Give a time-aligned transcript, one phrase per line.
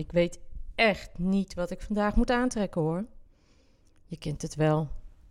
[0.00, 0.40] ik weet
[0.74, 3.06] echt niet wat ik vandaag moet aantrekken hoor.
[4.06, 4.88] Je kent het wel.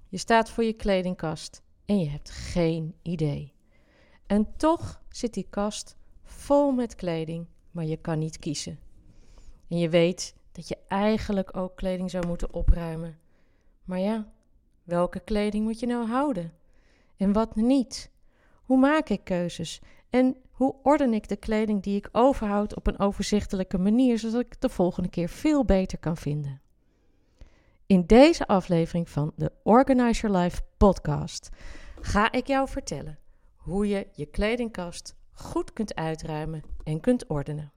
[0.07, 3.53] Je staat voor je kledingkast en je hebt geen idee.
[4.25, 8.79] En toch zit die kast vol met kleding, maar je kan niet kiezen.
[9.67, 13.19] En je weet dat je eigenlijk ook kleding zou moeten opruimen.
[13.83, 14.31] Maar ja,
[14.83, 16.53] welke kleding moet je nou houden?
[17.17, 18.11] En wat niet?
[18.63, 19.81] Hoe maak ik keuzes?
[20.09, 24.61] En hoe orden ik de kleding die ik overhoud op een overzichtelijke manier, zodat ik
[24.61, 26.61] de volgende keer veel beter kan vinden?
[27.85, 31.49] In deze aflevering van de Organize Your Life podcast
[32.01, 33.19] ga ik jou vertellen
[33.55, 37.71] hoe je je kledingkast goed kunt uitruimen en kunt ordenen.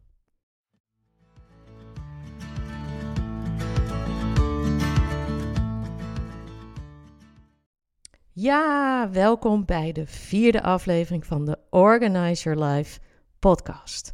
[8.34, 13.00] Ja, welkom bij de vierde aflevering van de Organize Your Life
[13.38, 14.12] podcast.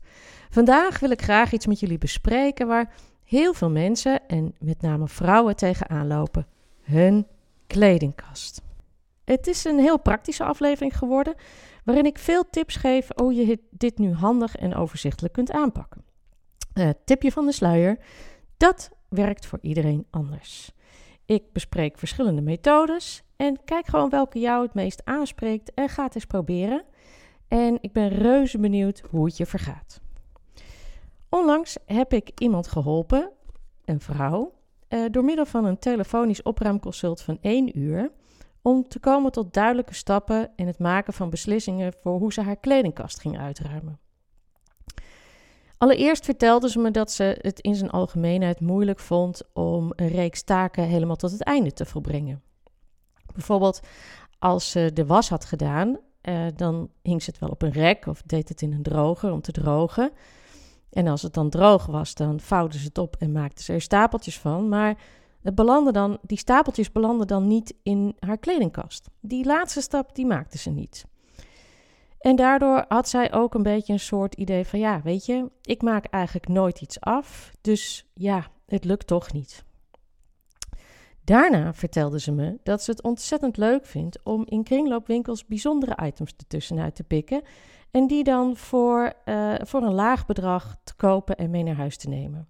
[0.51, 2.95] Vandaag wil ik graag iets met jullie bespreken waar
[3.25, 6.47] heel veel mensen en met name vrouwen tegenaan lopen:
[6.83, 7.27] hun
[7.67, 8.63] kledingkast.
[9.25, 11.35] Het is een heel praktische aflevering geworden,
[11.85, 16.05] waarin ik veel tips geef hoe je dit nu handig en overzichtelijk kunt aanpakken.
[16.75, 17.99] Uh, tipje van de sluier:
[18.57, 20.73] dat werkt voor iedereen anders.
[21.29, 26.15] Ik bespreek verschillende methodes en kijk gewoon welke jou het meest aanspreekt en ga het
[26.15, 26.85] eens proberen.
[27.49, 30.01] En ik ben reuze benieuwd hoe het je vergaat.
[31.29, 33.31] Onlangs heb ik iemand geholpen,
[33.85, 34.55] een vrouw,
[34.89, 38.11] eh, door middel van een telefonisch opruimconsult van één uur,
[38.63, 42.59] om te komen tot duidelijke stappen in het maken van beslissingen voor hoe ze haar
[42.61, 43.99] kledingkast ging uitruimen.
[45.79, 50.43] Allereerst vertelde ze me dat ze het in zijn algemeenheid moeilijk vond om een reeks
[50.43, 52.43] taken helemaal tot het einde te volbrengen.
[53.35, 53.81] Bijvoorbeeld
[54.39, 58.07] als ze de was had gedaan, eh, dan hing ze het wel op een rek
[58.07, 60.11] of deed het in een droger om te drogen.
[60.91, 63.81] En als het dan droog was, dan vouwde ze het op en maakte ze er
[63.81, 64.69] stapeltjes van.
[64.69, 64.99] Maar
[65.43, 69.11] het belandde dan, die stapeltjes belanden dan niet in haar kledingkast.
[69.21, 71.05] Die laatste stap, die maakte ze niet.
[72.19, 75.83] En daardoor had zij ook een beetje een soort idee van, ja, weet je, ik
[75.83, 79.65] maak eigenlijk nooit iets af, dus ja, het lukt toch niet.
[81.25, 86.35] Daarna vertelde ze me dat ze het ontzettend leuk vindt om in kringloopwinkels bijzondere items
[86.37, 87.43] ertussenuit te pikken
[87.91, 91.97] en die dan voor, uh, voor een laag bedrag te kopen en mee naar huis
[91.97, 92.49] te nemen.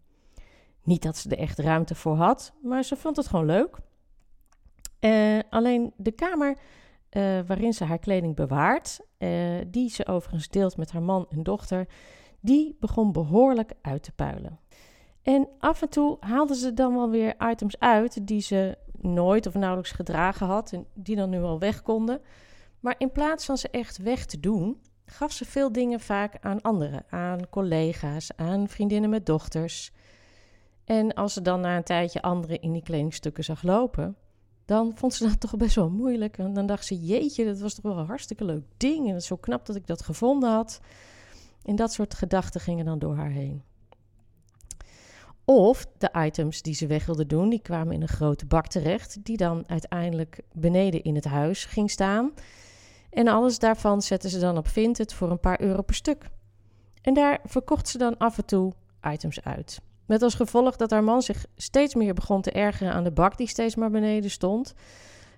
[0.82, 3.76] Niet dat ze er echt ruimte voor had, maar ze vond het gewoon leuk.
[5.00, 6.58] Uh, alleen de kamer
[7.10, 9.00] uh, waarin ze haar kleding bewaart,
[9.66, 11.86] die ze overigens deelt met haar man en dochter,
[12.40, 14.58] die begon behoorlijk uit te puilen.
[15.22, 19.54] En af en toe haalde ze dan wel weer items uit die ze nooit of
[19.54, 22.20] nauwelijks gedragen had en die dan nu al weg konden.
[22.80, 26.60] Maar in plaats van ze echt weg te doen, gaf ze veel dingen vaak aan
[26.60, 29.92] anderen, aan collega's, aan vriendinnen met dochters.
[30.84, 34.16] En als ze dan na een tijdje anderen in die kledingstukken zag lopen,
[34.68, 36.38] dan vond ze dat toch best wel moeilijk.
[36.38, 39.10] En dan dacht ze: Jeetje, dat was toch wel een hartstikke leuk ding.
[39.10, 40.80] En zo knap dat ik dat gevonden had.
[41.64, 43.62] En dat soort gedachten gingen dan door haar heen.
[45.44, 49.24] Of de items die ze weg wilde doen, die kwamen in een grote bak terecht,
[49.24, 52.32] die dan uiteindelijk beneden in het huis ging staan.
[53.10, 56.30] En alles daarvan zetten ze dan op Vinted voor een paar euro per stuk.
[57.02, 59.80] En daar verkocht ze dan af en toe items uit.
[60.08, 63.36] Met als gevolg dat haar man zich steeds meer begon te ergeren aan de bak
[63.36, 64.74] die steeds maar beneden stond.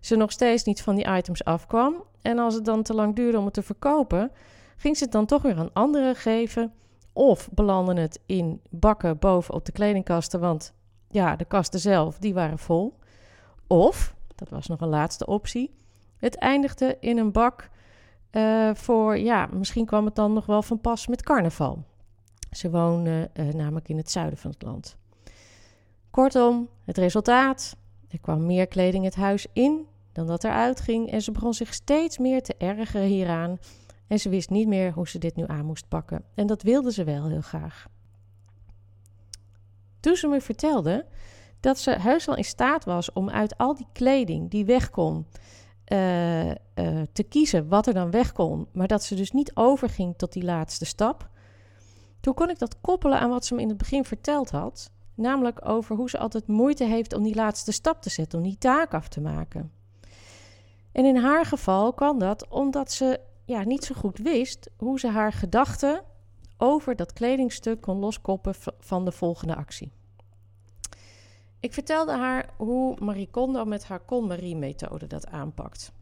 [0.00, 2.04] Ze nog steeds niet van die items afkwam.
[2.22, 4.32] En als het dan te lang duurde om het te verkopen,
[4.76, 6.72] ging ze het dan toch weer aan anderen geven
[7.12, 10.74] of belanden het in bakken boven op de kledingkasten, want
[11.10, 12.98] ja, de kasten zelf, die waren vol.
[13.66, 15.74] Of, dat was nog een laatste optie,
[16.16, 17.70] het eindigde in een bak
[18.32, 21.84] uh, voor, ja, misschien kwam het dan nog wel van pas met carnaval.
[22.50, 24.96] Ze woonde uh, namelijk in het zuiden van het land.
[26.10, 27.76] Kortom, het resultaat,
[28.08, 31.74] er kwam meer kleding het huis in dan dat eruit ging en ze begon zich
[31.74, 33.58] steeds meer te ergeren hieraan
[34.06, 36.24] en ze wist niet meer hoe ze dit nu aan moest pakken.
[36.34, 37.88] En dat wilde ze wel heel graag.
[40.00, 41.06] Toen ze me vertelde
[41.60, 45.26] dat ze heus wel in staat was om uit al die kleding die weg kon,
[45.86, 46.54] uh, uh,
[47.12, 50.44] te kiezen wat er dan weg kon, maar dat ze dus niet overging tot die
[50.44, 51.29] laatste stap.
[52.20, 55.68] Toen kon ik dat koppelen aan wat ze me in het begin verteld had, namelijk
[55.68, 58.94] over hoe ze altijd moeite heeft om die laatste stap te zetten, om die taak
[58.94, 59.72] af te maken.
[60.92, 65.08] En in haar geval kwam dat omdat ze ja, niet zo goed wist hoe ze
[65.08, 66.02] haar gedachten
[66.56, 69.92] over dat kledingstuk kon loskoppen van de volgende actie.
[71.60, 75.92] Ik vertelde haar hoe Marie Kondo met haar KonMarie-methode dat aanpakt.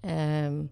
[0.00, 0.70] Um,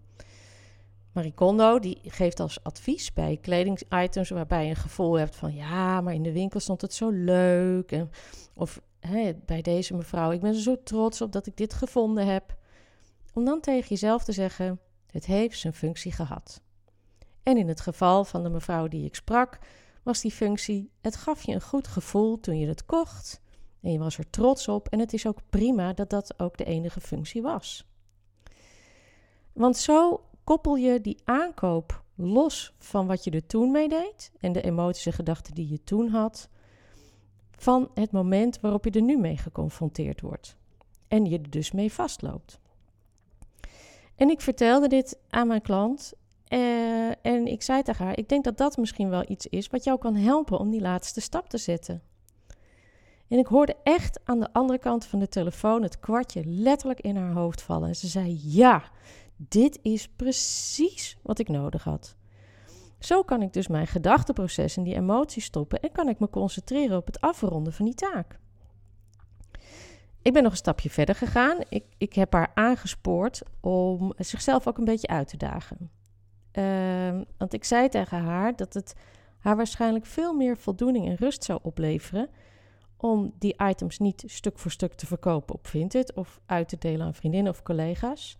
[1.12, 6.01] Marie Kondo die geeft als advies bij kledingitems waarbij je een gevoel hebt van ja,
[6.01, 7.93] maar in de winkel stond het zo leuk.
[7.93, 8.11] En,
[8.55, 8.81] of
[9.45, 12.57] bij deze mevrouw, ik ben er zo trots op dat ik dit gevonden heb.
[13.35, 14.81] Om dan tegen jezelf te zeggen,
[15.11, 16.61] het heeft zijn functie gehad.
[17.43, 19.59] En in het geval van de mevrouw die ik sprak,
[20.03, 23.41] was die functie: het gaf je een goed gevoel toen je het kocht.
[23.81, 24.89] En je was er trots op.
[24.89, 27.89] En het is ook prima dat dat ook de enige functie was.
[29.53, 34.53] Want zo koppel je die aankoop los van wat je er toen mee deed en
[34.53, 36.49] de emoties en gedachten die je toen had,
[37.51, 40.57] van het moment waarop je er nu mee geconfronteerd wordt
[41.09, 42.61] en je er dus mee vastloopt.
[44.17, 46.13] En ik vertelde dit aan mijn klant
[46.49, 49.85] uh, en ik zei tegen haar: Ik denk dat dat misschien wel iets is wat
[49.85, 52.03] jou kan helpen om die laatste stap te zetten.
[53.29, 57.17] En ik hoorde echt aan de andere kant van de telefoon het kwartje letterlijk in
[57.17, 57.89] haar hoofd vallen.
[57.89, 58.83] En ze zei: Ja,
[59.49, 62.17] dit is precies wat ik nodig had.
[62.99, 66.97] Zo kan ik dus mijn gedachteproces en die emoties stoppen en kan ik me concentreren
[66.97, 68.39] op het afronden van die taak.
[70.23, 71.59] Ik ben nog een stapje verder gegaan.
[71.69, 75.91] Ik, ik heb haar aangespoord om zichzelf ook een beetje uit te dagen.
[76.53, 78.95] Uh, want ik zei tegen haar dat het
[79.39, 82.29] haar waarschijnlijk veel meer voldoening en rust zou opleveren
[82.97, 87.07] om die items niet stuk voor stuk te verkopen op Vinted of uit te delen
[87.07, 88.39] aan vriendinnen of collega's,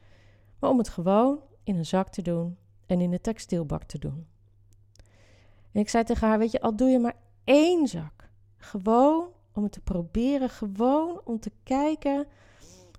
[0.60, 4.26] maar om het gewoon in een zak te doen en in de textielbak te doen.
[5.72, 9.62] En ik zei tegen haar: Weet je, al doe je maar één zak, gewoon om
[9.62, 12.26] het te proberen, gewoon om te kijken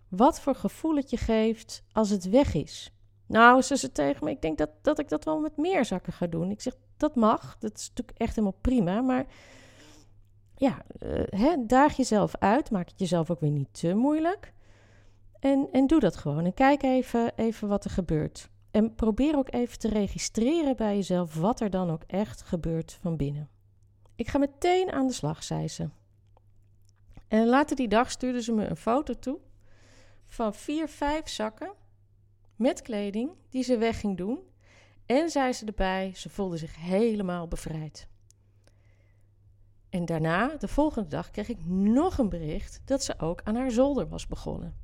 [0.08, 2.94] wat voor gevoel het je geeft als het weg is.
[3.26, 6.14] Nou, ze zei tegen me, ik denk dat, dat ik dat wel met meer zakken
[6.14, 6.52] ga doen.
[6.52, 9.26] Ik zeg, dat mag, dat is natuurlijk echt helemaal prima, maar
[10.56, 10.86] ja,
[11.30, 14.54] hè, daag jezelf uit, maak het jezelf ook weer niet te moeilijk.
[15.42, 18.50] En, en doe dat gewoon en kijk even, even wat er gebeurt.
[18.72, 23.18] En probeer ook even te registreren bij jezelf wat er dan ook echt gebeurt van
[23.18, 23.50] binnen.
[24.16, 25.90] Ik ga meteen aan de slag, zei ze.
[27.28, 29.40] En later die dag stuurde ze me een foto toe
[30.26, 31.74] van vier, vijf zakken
[32.56, 34.40] met kleding die ze weg ging doen.
[35.06, 38.08] En zei ze erbij, ze voelde zich helemaal bevrijd.
[39.90, 43.72] En daarna, de volgende dag, kreeg ik nog een bericht dat ze ook aan haar
[43.72, 44.76] zolder was begonnen.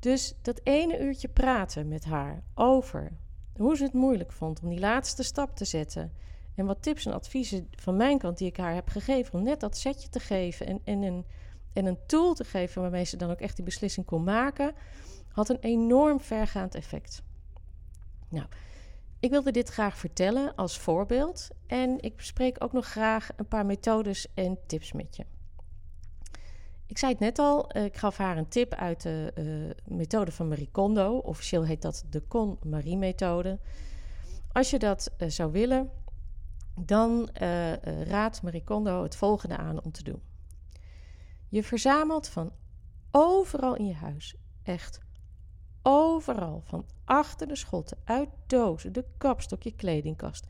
[0.00, 3.12] Dus dat ene uurtje praten met haar over
[3.56, 6.12] hoe ze het moeilijk vond om die laatste stap te zetten.
[6.54, 9.60] En wat tips en adviezen van mijn kant die ik haar heb gegeven om net
[9.60, 11.26] dat setje te geven en, en, een,
[11.72, 14.74] en een tool te geven waarmee ze dan ook echt die beslissing kon maken
[15.32, 17.22] had een enorm vergaand effect.
[18.28, 18.46] Nou,
[19.20, 23.66] ik wilde dit graag vertellen als voorbeeld en ik bespreek ook nog graag een paar
[23.66, 25.24] methodes en tips met je.
[26.90, 30.32] Ik zei het net al, eh, ik gaf haar een tip uit de uh, methode
[30.32, 31.16] van Marie Kondo.
[31.16, 33.58] Officieel heet dat de Con-Marie-methode.
[34.52, 35.90] Als je dat uh, zou willen,
[36.74, 37.28] dan
[38.04, 40.22] raadt Marie Kondo het volgende aan om te doen.
[41.48, 42.52] Je verzamelt van
[43.10, 45.00] overal in je huis, echt
[45.82, 50.46] Overal, van achter de schotten, uit dozen, de kapstok, je kledingkast.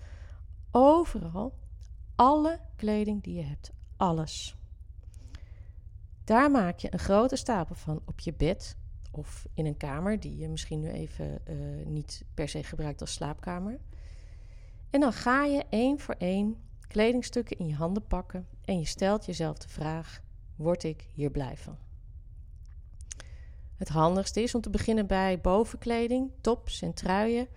[0.71, 1.59] Overal,
[2.17, 3.73] alle kleding die je hebt.
[3.97, 4.57] Alles.
[6.31, 8.77] Daar maak je een grote stapel van op je bed
[9.11, 13.13] of in een kamer die je misschien nu even uh, niet per se gebruikt als
[13.13, 13.79] slaapkamer.
[14.91, 16.57] En dan ga je één voor één
[16.87, 20.23] kledingstukken in je handen pakken en je stelt jezelf de vraag:
[20.57, 21.79] word ik hier blij van?
[23.77, 27.49] Het handigste is om te beginnen bij bovenkleding, tops en truien.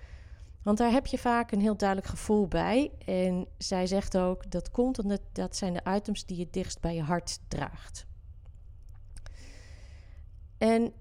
[0.61, 2.91] Want daar heb je vaak een heel duidelijk gevoel bij.
[3.05, 6.95] En zij zegt ook dat komt omdat dat zijn de items die je dichtst bij
[6.95, 8.11] je hart draagt.
[10.63, 10.93] En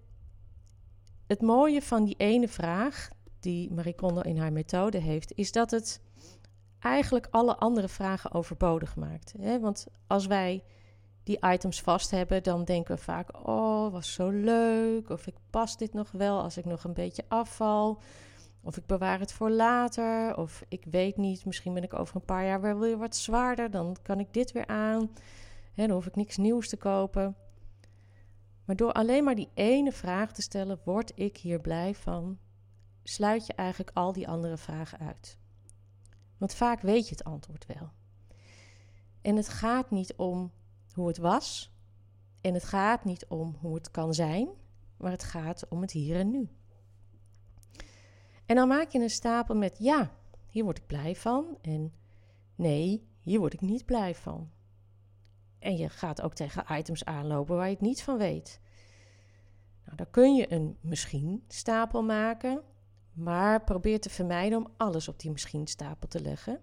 [1.27, 5.71] het mooie van die ene vraag die Marie Kondo in haar methode heeft, is dat
[5.71, 6.01] het
[6.79, 9.35] eigenlijk alle andere vragen overbodig maakt.
[9.61, 10.63] Want als wij
[11.23, 15.11] die items vast hebben, dan denken we vaak: Oh, was zo leuk.
[15.11, 18.01] Of ik pas dit nog wel als ik nog een beetje afval.
[18.63, 20.37] Of ik bewaar het voor later.
[20.37, 23.71] Of ik weet niet, misschien ben ik over een paar jaar weer wat zwaarder.
[23.71, 25.11] Dan kan ik dit weer aan.
[25.75, 27.37] En dan hoef ik niks nieuws te kopen.
[28.65, 32.39] Maar door alleen maar die ene vraag te stellen: Word ik hier blij van?
[33.03, 35.39] Sluit je eigenlijk al die andere vragen uit.
[36.39, 37.91] Want vaak weet je het antwoord wel.
[39.21, 40.53] En het gaat niet om
[40.93, 41.77] hoe het was.
[42.41, 44.49] En het gaat niet om hoe het kan zijn,
[44.97, 46.49] maar het gaat om het hier en nu.
[48.47, 50.11] En dan maak je een stapel met ja,
[50.47, 51.59] hier word ik blij van.
[51.61, 51.93] En
[52.55, 54.51] nee, hier word ik niet blij van.
[55.63, 58.61] En je gaat ook tegen items aanlopen waar je het niet van weet.
[59.85, 62.63] Nou, dan kun je een misschien stapel maken,
[63.13, 66.61] Maar probeer te vermijden om alles op die misschien-stapel te leggen.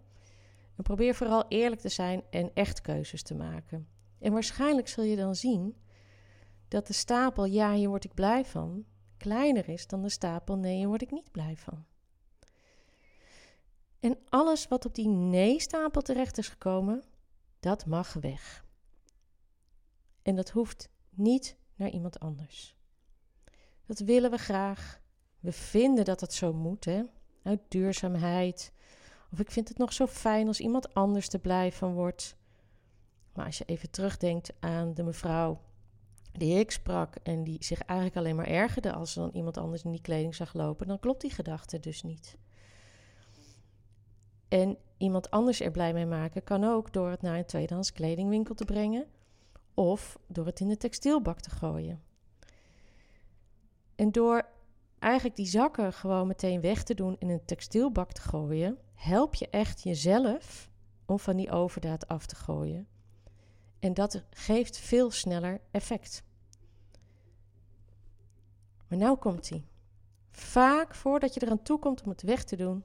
[0.75, 3.87] En probeer vooral eerlijk te zijn en echt keuzes te maken.
[4.19, 5.77] En waarschijnlijk zul je dan zien
[6.67, 8.85] dat de stapel ja, hier word ik blij van,
[9.17, 11.85] kleiner is dan de stapel nee, hier word ik niet blij van.
[13.99, 17.03] En alles wat op die nee-stapel terecht is gekomen,
[17.59, 18.67] dat mag weg.
[20.29, 22.75] En dat hoeft niet naar iemand anders.
[23.85, 25.01] Dat willen we graag.
[25.39, 27.01] We vinden dat het zo moet, hè?
[27.43, 28.73] Uit duurzaamheid.
[29.31, 32.35] Of ik vind het nog zo fijn als iemand anders er blij van wordt.
[33.33, 35.61] Maar als je even terugdenkt aan de mevrouw
[36.31, 39.83] die ik sprak en die zich eigenlijk alleen maar ergerde als ze dan iemand anders
[39.83, 42.37] in die kleding zag lopen, dan klopt die gedachte dus niet.
[44.47, 48.55] En iemand anders er blij mee maken kan ook door het naar een tweedehands kledingwinkel
[48.55, 49.07] te brengen
[49.79, 52.01] of door het in de textielbak te gooien.
[53.95, 54.45] En door
[54.99, 59.49] eigenlijk die zakken gewoon meteen weg te doen in een textielbak te gooien, help je
[59.49, 60.69] echt jezelf
[61.05, 62.87] om van die overdaad af te gooien.
[63.79, 66.23] En dat geeft veel sneller effect.
[68.87, 69.67] Maar nou komt hij.
[70.31, 72.83] Vaak voordat je eraan toe komt om het weg te doen,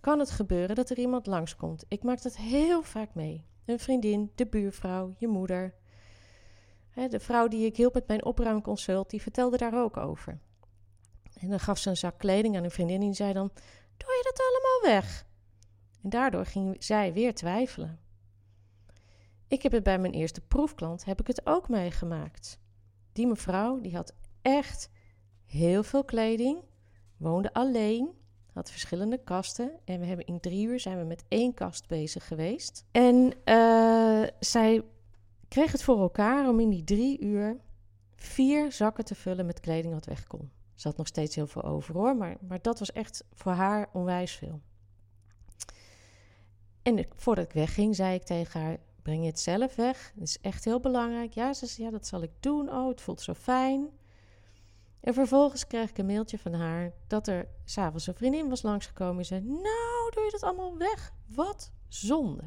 [0.00, 1.84] kan het gebeuren dat er iemand langskomt.
[1.88, 3.44] Ik maak dat heel vaak mee.
[3.64, 5.78] Een vriendin, de buurvrouw, je moeder.
[6.94, 10.38] De vrouw die ik hielp met mijn opruimconsult, die vertelde daar ook over.
[11.40, 13.50] En dan gaf ze een zak kleding aan een vriendin en zei dan:
[13.96, 15.26] Doe je dat allemaal weg?
[16.02, 17.98] En daardoor ging zij weer twijfelen.
[19.48, 22.58] Ik heb het bij mijn eerste proefklant heb ik het ook meegemaakt.
[23.12, 24.90] Die mevrouw die had echt
[25.44, 26.58] heel veel kleding,
[27.16, 28.10] woonde alleen,
[28.52, 32.26] had verschillende kasten en we hebben in drie uur zijn we met één kast bezig
[32.26, 32.84] geweest.
[32.90, 34.82] En uh, zij
[35.50, 37.60] kreeg het voor elkaar om in die drie uur
[38.14, 40.50] vier zakken te vullen met kleding wat weg kon.
[40.74, 43.88] Ze had nog steeds heel veel over hoor, maar, maar dat was echt voor haar
[43.92, 44.60] onwijs veel.
[46.82, 50.12] En voordat ik wegging, zei ik tegen haar: Breng je het zelf weg?
[50.14, 51.32] Dat is echt heel belangrijk.
[51.32, 52.70] Ja, ze zei: Ja, dat zal ik doen.
[52.70, 53.88] Oh, het voelt zo fijn.
[55.00, 59.18] En vervolgens kreeg ik een mailtje van haar dat er s'avonds een vriendin was langsgekomen
[59.18, 61.12] en zei: Nou, doe je dat allemaal weg?
[61.26, 62.44] Wat zonde.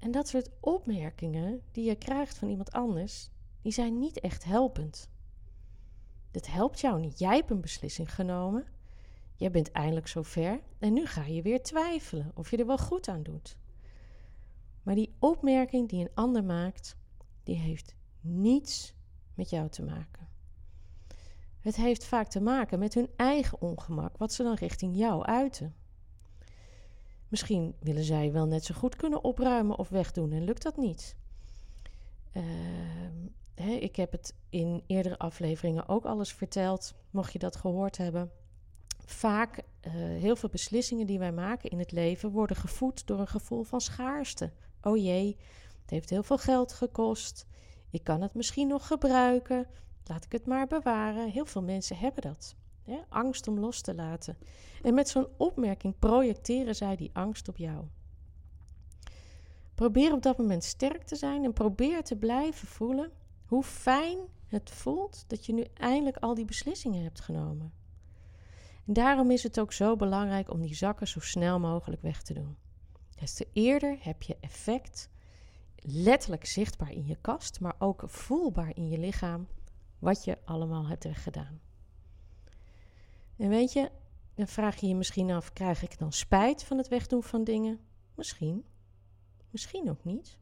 [0.00, 3.30] En dat soort opmerkingen die je krijgt van iemand anders,
[3.62, 5.10] die zijn niet echt helpend.
[6.30, 7.18] Dit helpt jou niet.
[7.18, 8.64] Jij hebt een beslissing genomen.
[9.36, 13.08] Jij bent eindelijk zover en nu ga je weer twijfelen of je er wel goed
[13.08, 13.56] aan doet.
[14.82, 16.96] Maar die opmerking die een ander maakt,
[17.42, 18.94] die heeft niets
[19.34, 20.28] met jou te maken.
[21.60, 25.74] Het heeft vaak te maken met hun eigen ongemak, wat ze dan richting jou uiten.
[27.30, 31.16] Misschien willen zij wel net zo goed kunnen opruimen of wegdoen en lukt dat niet.
[32.32, 38.30] Uh, ik heb het in eerdere afleveringen ook alles verteld, mocht je dat gehoord hebben.
[39.04, 43.26] Vaak, uh, heel veel beslissingen die wij maken in het leven worden gevoed door een
[43.26, 44.52] gevoel van schaarste.
[44.82, 45.36] Oh jee,
[45.80, 47.46] het heeft heel veel geld gekost.
[47.90, 49.66] Ik kan het misschien nog gebruiken.
[50.04, 51.30] Laat ik het maar bewaren.
[51.30, 52.56] Heel veel mensen hebben dat.
[53.08, 54.38] Angst om los te laten.
[54.82, 57.84] En met zo'n opmerking projecteren zij die angst op jou.
[59.74, 63.10] Probeer op dat moment sterk te zijn en probeer te blijven voelen
[63.46, 67.72] hoe fijn het voelt dat je nu eindelijk al die beslissingen hebt genomen.
[68.86, 72.34] En daarom is het ook zo belangrijk om die zakken zo snel mogelijk weg te
[72.34, 72.56] doen.
[73.18, 75.10] Des te eerder heb je effect,
[75.76, 79.48] letterlijk zichtbaar in je kast, maar ook voelbaar in je lichaam,
[79.98, 81.60] wat je allemaal hebt weggedaan.
[83.40, 83.90] En weet je,
[84.34, 87.80] dan vraag je je misschien af: krijg ik dan spijt van het wegdoen van dingen?
[88.14, 88.64] Misschien.
[89.50, 90.38] Misschien ook niet.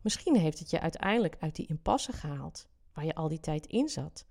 [0.00, 3.88] Misschien heeft het je uiteindelijk uit die impasse gehaald, waar je al die tijd in
[3.88, 4.26] zat.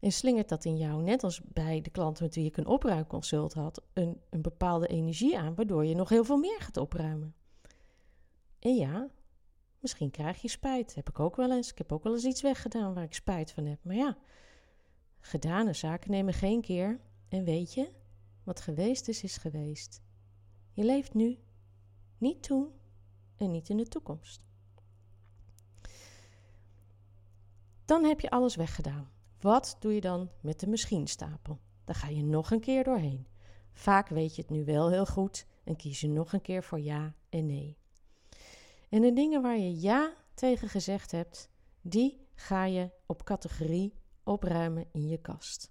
[0.00, 3.52] En slingert dat in jou, net als bij de klanten met wie ik een opruimconsult
[3.52, 7.34] had, een, een bepaalde energie aan, waardoor je nog heel veel meer gaat opruimen.
[8.58, 9.08] En ja,
[9.78, 10.94] misschien krijg je spijt.
[10.94, 11.70] Heb ik ook wel eens.
[11.70, 13.78] Ik heb ook wel eens iets weggedaan waar ik spijt van heb.
[13.82, 14.16] Maar ja,
[15.22, 17.00] gedane zaken nemen geen keer.
[17.28, 17.90] En weet je,
[18.42, 20.02] wat geweest is, is geweest.
[20.72, 21.38] Je leeft nu,
[22.18, 22.72] niet toen
[23.36, 24.44] en niet in de toekomst.
[27.84, 29.10] Dan heb je alles weggedaan.
[29.40, 31.60] Wat doe je dan met de misschien-stapel?
[31.84, 33.26] Daar ga je nog een keer doorheen.
[33.72, 36.80] Vaak weet je het nu wel heel goed en kies je nog een keer voor
[36.80, 37.76] ja en nee.
[38.88, 41.50] En de dingen waar je ja tegen gezegd hebt,
[41.80, 45.70] die ga je op categorie opruimen in je kast.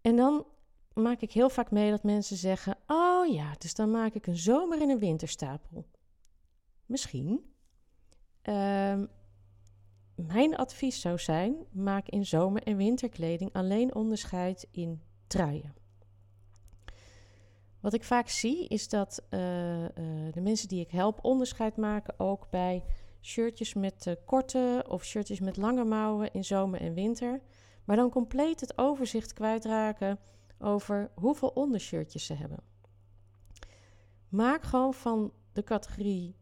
[0.00, 0.46] En dan
[0.94, 4.36] maak ik heel vaak mee dat mensen zeggen: Oh ja, dus dan maak ik een
[4.36, 5.86] zomer- en een winterstapel.
[6.86, 7.52] Misschien.
[8.42, 9.08] Um,
[10.14, 15.74] mijn advies zou zijn: maak in zomer- en winterkleding alleen onderscheid in truien.
[17.80, 19.88] Wat ik vaak zie is dat uh, uh,
[20.32, 22.84] de mensen die ik help onderscheid maken ook bij
[23.24, 27.40] shirtjes met uh, korte of shirtjes met lange mouwen in zomer en winter.
[27.84, 30.18] Maar dan compleet het overzicht kwijtraken
[30.58, 32.58] over hoeveel ondershirtjes ze hebben.
[34.28, 36.36] Maak gewoon van de categorie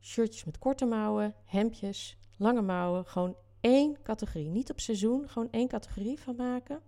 [0.00, 4.48] shirtjes met korte mouwen, hemdjes, lange mouwen, gewoon één categorie.
[4.48, 6.80] Niet op seizoen, gewoon één categorie van maken.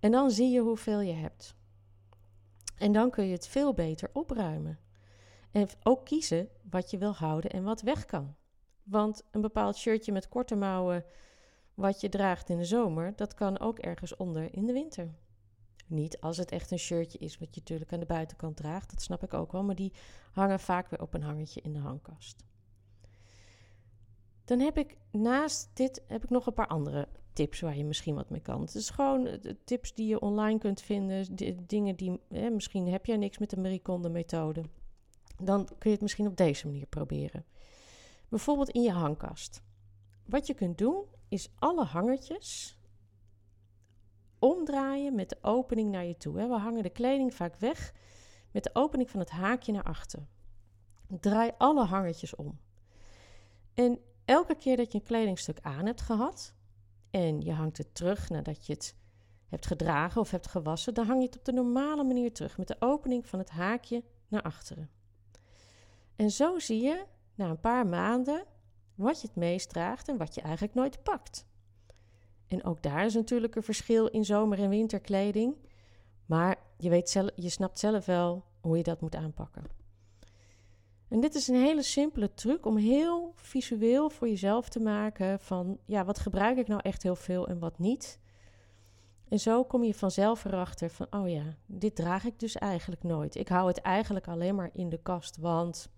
[0.00, 1.54] En dan zie je hoeveel je hebt.
[2.76, 4.78] En dan kun je het veel beter opruimen.
[5.50, 8.34] En ook kiezen wat je wil houden en wat weg kan.
[8.84, 11.04] Want een bepaald shirtje met korte mouwen,
[11.74, 15.14] wat je draagt in de zomer, dat kan ook ergens onder in de winter.
[15.86, 19.02] Niet als het echt een shirtje is wat je natuurlijk aan de buitenkant draagt, dat
[19.02, 19.92] snap ik ook wel, maar die
[20.32, 22.44] hangen vaak weer op een hangertje in de hangkast.
[24.44, 28.14] Dan heb ik naast dit heb ik nog een paar andere tips waar je misschien
[28.14, 28.60] wat mee kan.
[28.60, 29.28] Het is gewoon
[29.64, 31.36] tips die je online kunt vinden,
[31.66, 34.64] dingen die hè, misschien heb jij niks met de Marie Kondo methode.
[35.42, 37.44] Dan kun je het misschien op deze manier proberen.
[38.28, 39.62] Bijvoorbeeld in je hangkast.
[40.26, 42.78] Wat je kunt doen is alle hangertjes
[44.38, 46.34] omdraaien met de opening naar je toe.
[46.34, 47.92] We hangen de kleding vaak weg
[48.50, 50.26] met de opening van het haakje naar achter.
[51.20, 52.58] Draai alle hangertjes om.
[53.74, 56.54] En elke keer dat je een kledingstuk aan hebt gehad
[57.10, 58.96] en je hangt het terug nadat je het
[59.48, 62.68] hebt gedragen of hebt gewassen, dan hang je het op de normale manier terug met
[62.68, 64.90] de opening van het haakje naar achteren.
[66.16, 67.04] En zo zie je
[67.34, 68.44] na een paar maanden
[68.94, 71.46] wat je het meest draagt en wat je eigenlijk nooit pakt.
[72.46, 75.56] En ook daar is natuurlijk een verschil in zomer- en winterkleding.
[76.26, 79.64] Maar je, weet zelf, je snapt zelf wel hoe je dat moet aanpakken.
[81.08, 85.78] En dit is een hele simpele truc om heel visueel voor jezelf te maken van
[85.84, 88.18] ja, wat gebruik ik nou echt heel veel en wat niet.
[89.28, 93.34] En zo kom je vanzelf erachter van oh ja, dit draag ik dus eigenlijk nooit.
[93.34, 95.92] Ik hou het eigenlijk alleen maar in de kast, want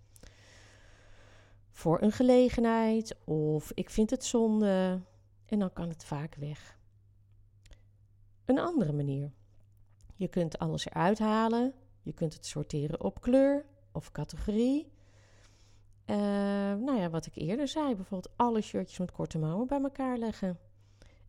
[1.77, 5.01] voor een gelegenheid of ik vind het zonde
[5.45, 6.77] en dan kan het vaak weg.
[8.45, 9.31] Een andere manier.
[10.15, 11.73] Je kunt alles eruit halen.
[12.01, 14.91] Je kunt het sorteren op kleur of categorie.
[16.05, 16.15] Uh,
[16.75, 20.59] nou ja, wat ik eerder zei, bijvoorbeeld alle shirtjes met korte mouwen bij elkaar leggen.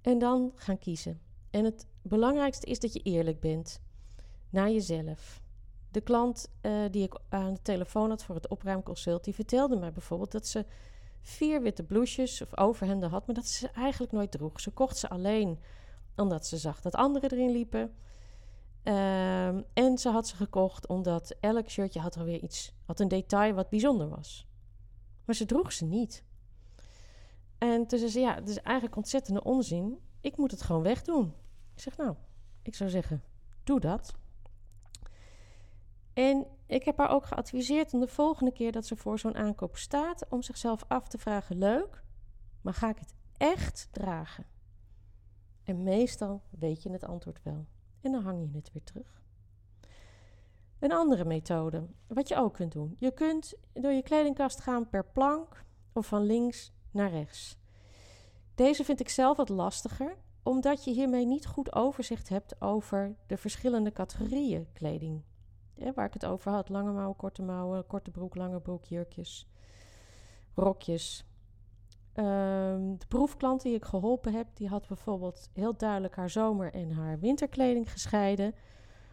[0.00, 1.20] En dan gaan kiezen.
[1.50, 3.80] En het belangrijkste is dat je eerlijk bent
[4.50, 5.40] naar jezelf.
[5.90, 9.92] De klant uh, die ik aan de telefoon had voor het opruimconsult, die vertelde mij
[9.92, 10.64] bijvoorbeeld dat ze
[11.20, 14.60] vier witte blouses of overhemden had, maar dat ze eigenlijk nooit droeg.
[14.60, 15.58] Ze kocht ze alleen
[16.16, 17.80] omdat ze zag dat anderen erin liepen.
[18.84, 23.54] Um, en ze had ze gekocht omdat elk shirtje had alweer iets, had een detail
[23.54, 24.46] wat bijzonder was.
[25.24, 26.24] Maar ze droeg ze niet.
[27.58, 29.98] En toen zei ze, ja, het is eigenlijk ontzettende onzin.
[30.20, 31.34] Ik moet het gewoon wegdoen.
[31.74, 32.14] Ik zeg, nou,
[32.62, 33.22] ik zou zeggen,
[33.64, 34.14] doe dat.
[36.18, 39.76] En ik heb haar ook geadviseerd om de volgende keer dat ze voor zo'n aankoop
[39.76, 42.02] staat, om zichzelf af te vragen: leuk,
[42.60, 44.46] maar ga ik het echt dragen?
[45.64, 47.66] En meestal weet je het antwoord wel.
[48.00, 49.22] En dan hang je het weer terug.
[50.78, 52.94] Een andere methode, wat je ook kunt doen.
[52.96, 57.56] Je kunt door je kledingkast gaan per plank of van links naar rechts.
[58.54, 63.36] Deze vind ik zelf wat lastiger, omdat je hiermee niet goed overzicht hebt over de
[63.36, 65.22] verschillende categorieën kleding
[65.94, 66.68] waar ik het over had.
[66.68, 69.48] Lange mouwen, korte mouwen, korte broek, lange broek, jurkjes,
[70.54, 71.26] rokjes.
[72.14, 76.90] Um, de proefklant die ik geholpen heb, die had bijvoorbeeld heel duidelijk haar zomer- en
[76.90, 78.54] haar winterkleding gescheiden.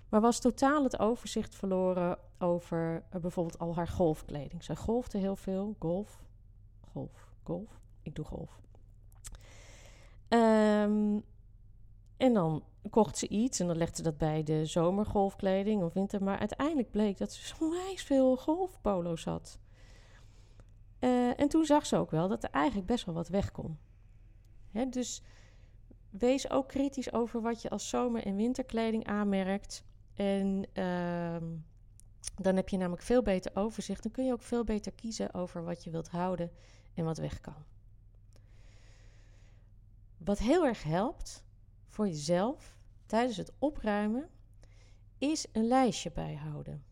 [0.10, 4.63] Maar was totaal het overzicht verloren over uh, bijvoorbeeld al haar golfkleding.
[4.63, 5.75] Zij golfde heel veel.
[5.80, 6.23] Golf,
[6.91, 7.80] golf, golf.
[8.01, 8.60] Ik doe golf.
[10.30, 11.23] Um,
[12.17, 16.24] en dan kocht ze iets en dan legde ze dat bij de zomergolfkleding of winter.
[16.24, 19.60] Maar uiteindelijk bleek dat ze onwijs veel golfpolo's had.
[21.00, 23.78] Uh, en toen zag ze ook wel dat er eigenlijk best wel wat weg kon.
[24.71, 25.21] Hè, dus
[26.10, 29.84] wees ook kritisch over wat je als zomer- en winterkleding aanmerkt.
[30.13, 31.38] En uh,
[32.36, 34.04] dan heb je namelijk veel beter overzicht.
[34.04, 36.52] Dan kun je ook veel beter kiezen over wat je wilt houden
[36.93, 37.63] en wat weg kan.
[40.17, 41.43] Wat heel erg helpt,
[41.89, 42.74] voor jezelf
[43.05, 44.29] tijdens het opruimen
[45.17, 46.83] is een lijstje bijhouden.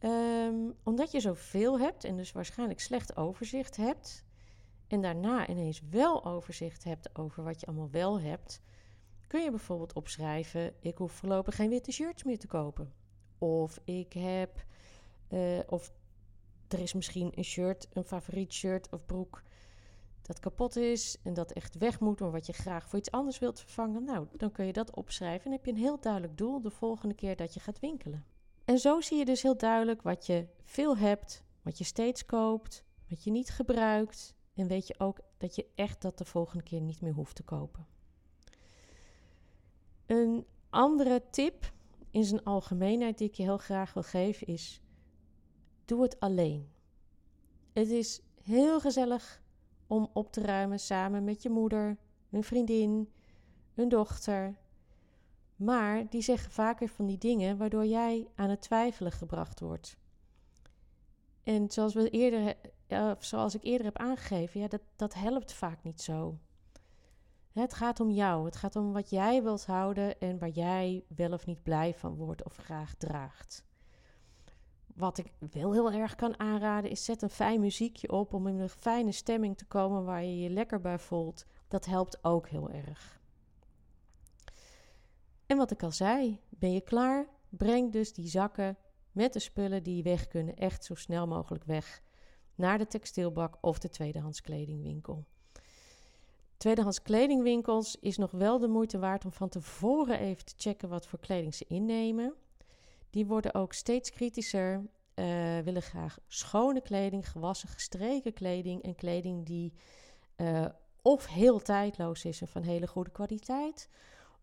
[0.00, 4.24] Um, omdat je zoveel hebt en dus waarschijnlijk slecht overzicht hebt,
[4.86, 8.60] en daarna ineens wel overzicht hebt over wat je allemaal wel hebt,
[9.26, 12.92] kun je bijvoorbeeld opschrijven: ik hoef voorlopig geen witte shirts meer te kopen.
[13.38, 14.64] Of ik heb,
[15.28, 15.92] uh, of
[16.68, 19.42] er is misschien een shirt, een favoriet shirt of broek
[20.26, 23.38] dat kapot is en dat echt weg moet, maar wat je graag voor iets anders
[23.38, 26.60] wilt vervangen, nou, dan kun je dat opschrijven en heb je een heel duidelijk doel
[26.60, 28.24] de volgende keer dat je gaat winkelen.
[28.64, 32.84] En zo zie je dus heel duidelijk wat je veel hebt, wat je steeds koopt,
[33.08, 36.80] wat je niet gebruikt en weet je ook dat je echt dat de volgende keer
[36.80, 37.86] niet meer hoeft te kopen.
[40.06, 41.72] Een andere tip
[42.10, 44.80] in zijn algemeenheid die ik je heel graag wil geven is:
[45.84, 46.68] doe het alleen.
[47.72, 49.42] Het is heel gezellig
[49.86, 51.96] om op te ruimen samen met je moeder,
[52.30, 53.12] een vriendin,
[53.74, 54.58] een dochter.
[55.56, 59.96] Maar die zeggen vaker van die dingen waardoor jij aan het twijfelen gebracht wordt.
[61.42, 62.56] En zoals, we eerder,
[63.18, 66.38] zoals ik eerder heb aangegeven, ja, dat, dat helpt vaak niet zo.
[67.52, 68.44] Het gaat om jou.
[68.44, 72.14] Het gaat om wat jij wilt houden en waar jij wel of niet blij van
[72.14, 73.65] wordt of graag draagt.
[74.96, 78.58] Wat ik wel heel erg kan aanraden is zet een fijn muziekje op om in
[78.58, 81.46] een fijne stemming te komen waar je je lekker bij voelt.
[81.68, 83.20] Dat helpt ook heel erg.
[85.46, 87.28] En wat ik al zei, ben je klaar?
[87.48, 88.76] Breng dus die zakken
[89.12, 92.02] met de spullen die weg kunnen echt zo snel mogelijk weg
[92.54, 95.24] naar de textielbak of de tweedehands kledingwinkel.
[96.56, 101.06] Tweedehands kledingwinkels is nog wel de moeite waard om van tevoren even te checken wat
[101.06, 102.34] voor kleding ze innemen.
[103.10, 104.74] Die worden ook steeds kritischer,
[105.14, 109.72] uh, willen graag schone kleding, gewassen, gestreken kleding en kleding die
[110.36, 110.66] uh,
[111.02, 113.88] of heel tijdloos is en van hele goede kwaliteit,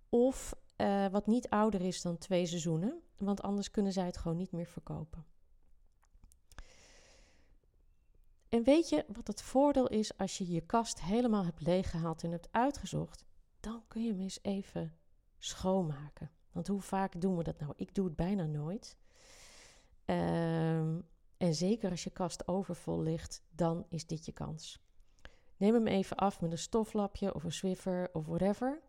[0.10, 4.38] of uh, wat niet ouder is dan twee seizoenen, want anders kunnen zij het gewoon
[4.38, 5.26] niet meer verkopen.
[8.50, 12.32] En weet je wat het voordeel is als je je kast helemaal hebt leeggehaald en
[12.32, 13.26] hebt uitgezocht?
[13.60, 14.98] Dan kun je hem eens even
[15.40, 16.32] schoonmaken.
[16.54, 17.74] Want hoe vaak doen we dat nou?
[17.76, 18.98] Ik doe het bijna nooit.
[20.06, 24.82] Um, en zeker als je kast overvol ligt, dan is dit je kans.
[25.58, 28.82] Neem hem even af met een stoflapje of een Swiffer of whatever.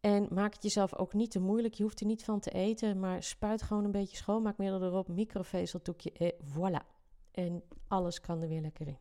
[0.00, 1.74] En maak het jezelf ook niet te moeilijk.
[1.74, 6.12] Je hoeft er niet van te eten, maar spuit gewoon een beetje schoonmaakmiddel erop, microvezeldoekje,
[6.12, 6.86] en voilà.
[7.30, 8.98] En alles kan er weer lekker in.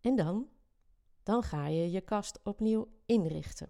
[0.00, 0.48] En dan,
[1.22, 3.68] dan ga je je kast opnieuw inrichten.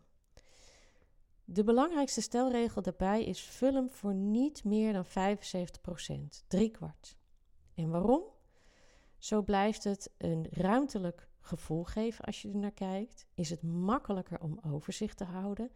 [1.53, 7.17] De belangrijkste stelregel daarbij is vul hem voor niet meer dan 75%, drie kwart.
[7.75, 8.23] En waarom?
[9.19, 13.27] Zo blijft het een ruimtelijk gevoel geven als je er naar kijkt.
[13.35, 15.71] Is het makkelijker om overzicht te houden.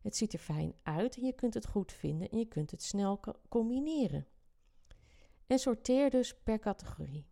[0.00, 2.82] Het ziet er fijn uit en je kunt het goed vinden en je kunt het
[2.82, 4.26] snel combineren.
[5.46, 7.26] En sorteer dus per categorie.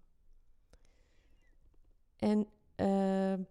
[2.17, 3.47] En uh,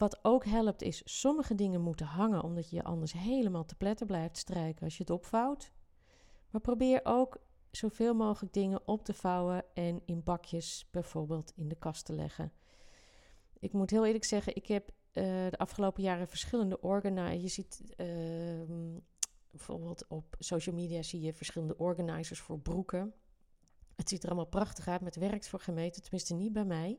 [0.00, 4.36] wat ook helpt is, sommige dingen moeten hangen omdat je anders helemaal te pletten blijft
[4.36, 5.72] strijken als je het opvouwt.
[6.50, 7.38] Maar probeer ook
[7.70, 12.52] zoveel mogelijk dingen op te vouwen en in bakjes bijvoorbeeld in de kast te leggen.
[13.58, 17.42] Ik moet heel eerlijk zeggen, ik heb uh, de afgelopen jaren verschillende organizers.
[17.42, 18.76] Je ziet uh,
[19.50, 23.14] bijvoorbeeld op social media zie je verschillende organizers voor broeken.
[23.96, 26.98] Het ziet er allemaal prachtig uit, met werkt voor gemeten, tenminste niet bij mij.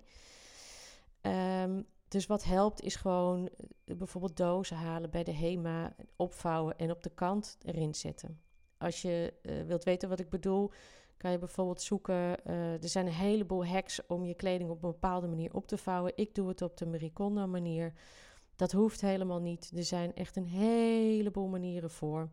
[1.64, 3.50] Um, dus wat helpt is gewoon
[3.86, 8.41] eh, bijvoorbeeld dozen halen bij de HEMA, opvouwen en op de kant erin zetten.
[8.78, 10.71] Als je uh, wilt weten wat ik bedoel,
[11.17, 12.38] kan je bijvoorbeeld zoeken.
[12.47, 15.78] Uh, er zijn een heleboel hacks om je kleding op een bepaalde manier op te
[15.78, 16.12] vouwen.
[16.15, 17.93] Ik doe het op de Marie manier.
[18.56, 19.71] Dat hoeft helemaal niet.
[19.76, 22.30] Er zijn echt een heleboel manieren voor.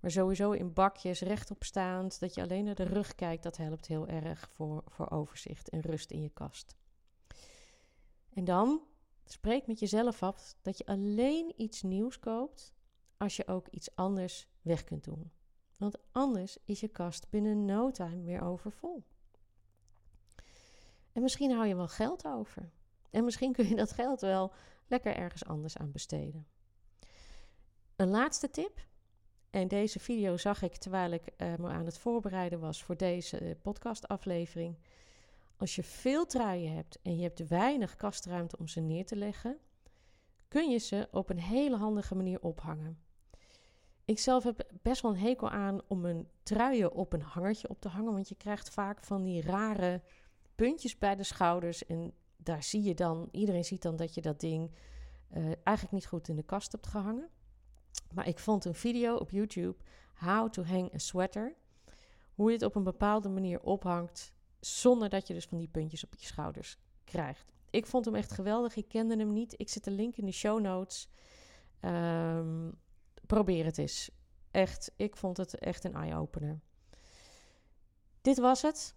[0.00, 4.08] Maar sowieso in bakjes rechtopstaand, dat je alleen naar de rug kijkt, dat helpt heel
[4.08, 6.76] erg voor, voor overzicht en rust in je kast.
[8.34, 8.80] En dan
[9.24, 12.72] spreek met jezelf af dat je alleen iets nieuws koopt
[13.16, 15.30] als je ook iets anders weg kunt doen.
[15.76, 19.04] Want anders is je kast binnen no time weer overvol.
[21.12, 22.70] En misschien hou je wel geld over.
[23.10, 24.52] En misschien kun je dat geld wel
[24.86, 26.46] lekker ergens anders aan besteden.
[27.96, 28.88] Een laatste tip.
[29.50, 33.40] En deze video zag ik terwijl ik uh, me aan het voorbereiden was voor deze
[33.40, 34.78] uh, podcastaflevering.
[35.60, 39.58] Als je veel truien hebt en je hebt weinig kastruimte om ze neer te leggen,
[40.48, 43.02] kun je ze op een hele handige manier ophangen.
[44.04, 47.80] Ik zelf heb best wel een hekel aan om een truien op een hangertje op
[47.80, 50.02] te hangen, want je krijgt vaak van die rare
[50.54, 54.40] puntjes bij de schouders en daar zie je dan, iedereen ziet dan dat je dat
[54.40, 54.70] ding
[55.36, 57.28] uh, eigenlijk niet goed in de kast hebt gehangen.
[58.14, 59.76] Maar ik vond een video op YouTube,
[60.14, 61.54] How to Hang a Sweater,
[62.34, 66.04] hoe je het op een bepaalde manier ophangt zonder dat je dus van die puntjes
[66.04, 67.52] op je schouders krijgt.
[67.70, 68.76] Ik vond hem echt geweldig.
[68.76, 69.54] Ik kende hem niet.
[69.56, 71.08] Ik zet de link in de show notes.
[71.80, 72.78] Um,
[73.26, 74.10] probeer het eens.
[74.50, 76.60] Echt, ik vond het echt een eye-opener.
[78.20, 78.94] Dit was het.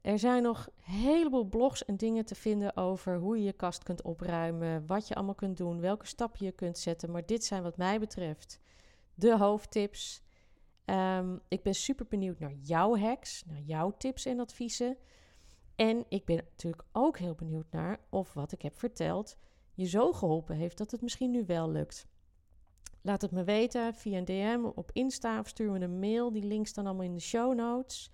[0.00, 3.82] er zijn nog een heleboel blogs en dingen te vinden over hoe je je kast
[3.82, 7.10] kunt opruimen, wat je allemaal kunt doen, welke stappen je kunt zetten.
[7.10, 8.60] Maar dit zijn wat mij betreft
[9.14, 10.22] de hoofdtips.
[10.88, 14.96] Ehm, ik ben super benieuwd naar jouw hacks, naar jouw tips en adviezen.
[15.76, 19.36] En ik ben natuurlijk ook heel benieuwd naar of wat ik heb verteld
[19.74, 22.06] je zo geholpen heeft dat het misschien nu wel lukt.
[23.02, 26.32] Laat het me weten via een DM op Insta of stuur me een mail.
[26.32, 28.10] Die links staan allemaal in de show notes.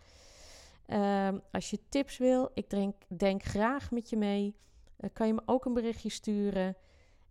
[0.87, 4.57] Ehm, als je tips wil, ik denk, denk graag met je mee.
[5.01, 6.77] Uh, kan je me ook een berichtje sturen.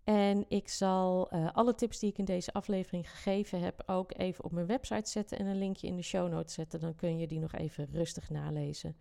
[0.04, 4.44] En ik zal uh, alle tips die ik in deze aflevering gegeven heb ook even
[4.44, 6.80] op mijn website zetten en een linkje in de show notes zetten.
[6.80, 8.98] Dan kun je die nog even rustig nalezen.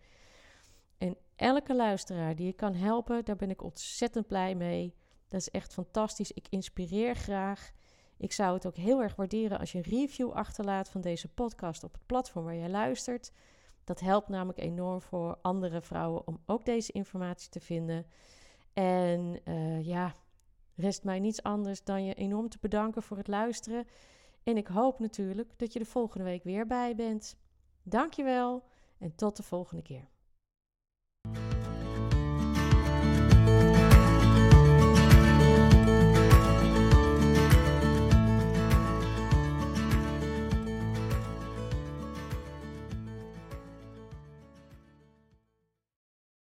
[0.97, 4.93] En elke luisteraar die je kan helpen, daar ben ik ontzettend blij mee.
[5.27, 6.31] Dat is echt fantastisch.
[6.31, 7.71] Ik inspireer graag.
[8.17, 11.83] Ik zou het ook heel erg waarderen als je een review achterlaat van deze podcast
[11.83, 13.31] op het platform waar jij luistert.
[13.83, 18.05] Dat helpt namelijk enorm voor andere vrouwen om ook deze informatie te vinden.
[18.73, 20.13] En uh, ja,
[20.75, 23.87] rest mij niets anders dan je enorm te bedanken voor het luisteren.
[24.43, 27.37] En ik hoop natuurlijk dat je de volgende week weer bij bent.
[27.83, 28.63] Dankjewel
[28.97, 30.07] en tot de volgende keer.